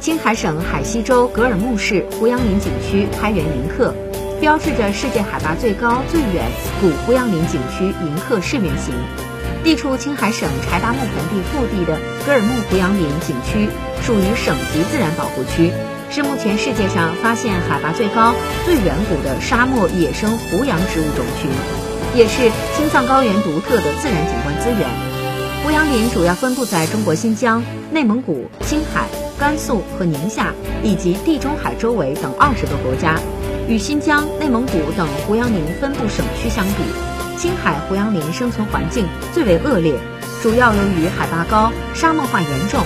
[0.00, 3.94] 青海省海西州格尔木市胡杨林景区开园迎客，
[4.40, 6.46] 标志着世界海拔最高、最远
[6.80, 8.94] 古胡杨林景区迎客试运行。
[9.62, 13.68] 地处青海省柴达木盆地腹地的格尔木胡杨林景区
[14.00, 15.70] 属于省级自然保护区，
[16.10, 21.50] 是目前世界上发现海拔最高、最远古的沙漠野生胡杨植物种群，
[22.14, 25.19] 也是青藏高原独特的自然景观资源。
[25.62, 29.06] 胡杨林主要分布在中国新疆、内蒙古、青海、
[29.38, 33.20] 甘肃和宁夏以及地中海周围等二十个国家，
[33.68, 36.82] 与新疆、内蒙古等胡杨林分布省区相比。
[37.36, 39.94] 青海胡杨林生存环境最为恶劣，
[40.42, 42.80] 主要由于海拔高、沙漠化严重、